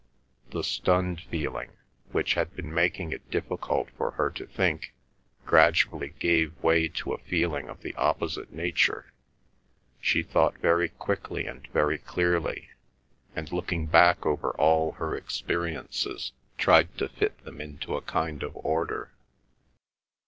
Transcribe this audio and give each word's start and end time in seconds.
The 0.49 0.63
stunned 0.63 1.21
feeling, 1.21 1.73
which 2.11 2.33
had 2.33 2.55
been 2.55 2.73
making 2.73 3.11
it 3.11 3.29
difficult 3.29 3.91
for 3.95 4.09
her 4.09 4.31
to 4.31 4.47
think, 4.47 4.95
gradually 5.45 6.15
gave 6.17 6.57
way 6.63 6.87
to 6.87 7.13
a 7.13 7.19
feeling 7.21 7.69
of 7.69 7.83
the 7.83 7.93
opposite 7.93 8.51
nature; 8.51 9.13
she 9.99 10.23
thought 10.23 10.57
very 10.57 10.89
quickly 10.89 11.45
and 11.45 11.67
very 11.67 11.99
clearly, 11.99 12.69
and, 13.35 13.51
looking 13.53 13.85
back 13.85 14.25
over 14.25 14.55
all 14.57 14.93
her 14.93 15.15
experiences, 15.15 16.31
tried 16.57 16.97
to 16.97 17.07
fit 17.07 17.37
them 17.45 17.61
into 17.61 17.95
a 17.95 18.01
kind 18.01 18.41
of 18.41 18.55
order. 18.55 19.11